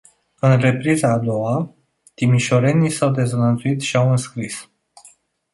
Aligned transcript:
În 0.39 0.59
repriza 0.59 1.11
a 1.11 1.17
doua, 1.17 1.73
timișorenii 2.13 2.89
s-au 2.89 3.09
dezlănțuit 3.11 3.81
și 3.81 3.95
au 3.97 4.09
înscris. 4.09 4.69